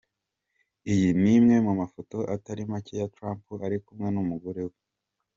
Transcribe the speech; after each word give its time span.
Iyi 0.93 1.09
ni 1.21 1.31
imwe 1.37 1.55
mu 1.65 1.73
mafoto 1.81 2.17
atari 2.35 2.61
make 2.71 2.93
ya 3.01 3.11
Trump 3.15 3.43
ari 3.65 3.77
kumwe 3.85 4.07
n’ 4.11 4.17
umugore 4.23 4.61
we. 4.69 4.77